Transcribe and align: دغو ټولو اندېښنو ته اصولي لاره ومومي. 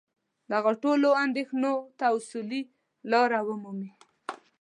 دغو 0.51 0.71
ټولو 0.83 1.09
اندېښنو 1.23 1.73
ته 1.97 2.05
اصولي 2.17 2.61
لاره 3.11 3.39
ومومي. 3.47 3.91